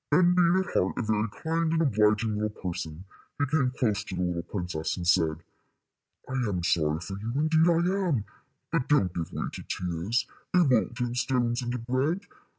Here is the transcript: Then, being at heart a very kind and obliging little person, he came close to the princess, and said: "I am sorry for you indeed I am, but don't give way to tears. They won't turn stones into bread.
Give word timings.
Then, 0.09 0.33
being 0.33 0.55
at 0.57 0.73
heart 0.73 0.97
a 0.97 1.03
very 1.03 1.29
kind 1.43 1.73
and 1.73 1.81
obliging 1.83 2.33
little 2.39 2.49
person, 2.59 3.03
he 3.37 3.45
came 3.45 3.69
close 3.69 4.03
to 4.05 4.15
the 4.15 4.41
princess, 4.41 4.97
and 4.97 5.07
said: 5.07 5.43
"I 6.27 6.31
am 6.49 6.63
sorry 6.63 6.99
for 7.01 7.19
you 7.19 7.31
indeed 7.35 7.69
I 7.69 8.07
am, 8.07 8.25
but 8.71 8.89
don't 8.89 9.13
give 9.13 9.31
way 9.31 9.45
to 9.51 9.61
tears. 9.61 10.25
They 10.55 10.61
won't 10.61 10.97
turn 10.97 11.13
stones 11.13 11.61
into 11.61 11.77
bread. 11.77 12.21